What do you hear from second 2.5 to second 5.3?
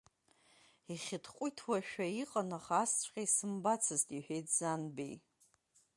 аха асҵәҟьа исымбацызт,— иҳәеит Занбеи.